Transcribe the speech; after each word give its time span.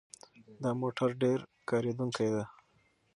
دا 0.61 0.69
موټر 0.81 1.09
ډېر 1.21 1.39
کارېدونکی 1.69 2.27
دی. 2.33 2.43